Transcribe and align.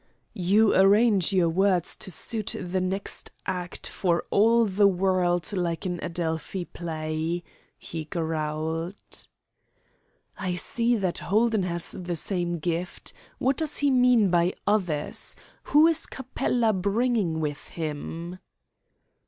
"You 0.33 0.73
arrange 0.75 1.31
your 1.31 1.49
words 1.49 1.95
to 1.97 2.09
suit 2.09 2.55
the 2.59 2.81
next 2.81 3.29
act 3.45 3.85
for 3.85 4.23
all 4.31 4.65
the 4.65 4.87
world 4.87 5.53
like 5.53 5.85
an 5.85 5.99
Adelphi 6.03 6.65
play," 6.65 7.43
he 7.77 8.05
growled. 8.05 9.27
"I 10.39 10.55
see 10.55 10.95
that 10.95 11.19
Holden 11.19 11.61
has 11.61 11.91
the 11.91 12.15
same 12.15 12.57
gift. 12.57 13.13
What 13.37 13.57
does 13.57 13.77
he 13.77 13.91
mean 13.91 14.31
by 14.31 14.53
'others'? 14.65 15.35
Who 15.65 15.85
is 15.85 16.07
Capella 16.07 16.73
bringing 16.73 17.39
with 17.39 17.67
him?" 17.69 18.39